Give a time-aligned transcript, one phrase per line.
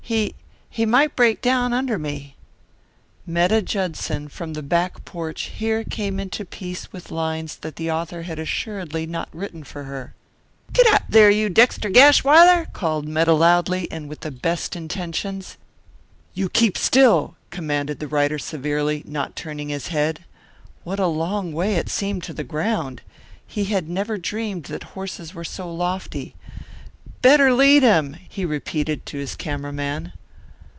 [0.03, 0.35] He
[0.69, 2.35] he might break down under me."
[3.25, 7.89] Metta Judson, from the back porch, here came into the piece with lines that the
[7.89, 10.13] author had assuredly not written for her.
[10.73, 15.55] "Giddap, there, you Dexter Gashwiler," called Metta loudly and with the best intentions.
[16.33, 20.25] "You keep still," commanded the rider severely, not turning his head.
[20.83, 23.01] What a long way it seemed to the ground!
[23.47, 26.35] He had never dreamed that horses were so lofty.
[27.21, 30.13] "Better lead him," he repeated to his camera man.